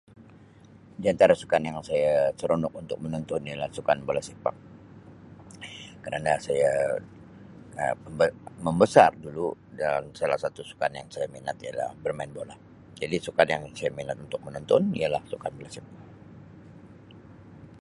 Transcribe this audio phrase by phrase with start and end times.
[1.01, 4.55] Di antara sukan yang saya seronok untuk menontonya ialah sukan bola sepak
[6.03, 6.71] kerana saya
[7.81, 9.47] Um mem-membesar dulu
[9.81, 12.55] dan salah satu sukan yang saya minat ialah bermain bola
[13.01, 15.95] jadi sukan yang saya minat untuk menonton ialah sukan bola sepak.